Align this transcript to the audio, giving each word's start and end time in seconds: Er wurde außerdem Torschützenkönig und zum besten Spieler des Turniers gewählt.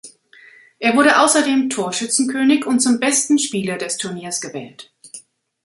Er 0.79 0.95
wurde 0.95 1.19
außerdem 1.19 1.69
Torschützenkönig 1.69 2.65
und 2.65 2.79
zum 2.79 2.99
besten 2.99 3.37
Spieler 3.37 3.77
des 3.77 3.97
Turniers 3.97 4.41
gewählt. 4.41 4.91